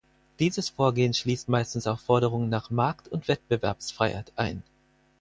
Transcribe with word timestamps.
Dieses 0.39 0.69
Vorgehen 0.69 1.13
schließt 1.13 1.47
meistens 1.47 1.85
auch 1.85 1.99
Forderungen 1.99 2.49
nach 2.49 2.71
Markt- 2.71 3.07
und 3.09 3.27
Wettbewerbsfreiheit 3.27 4.31
ein. 4.35 4.63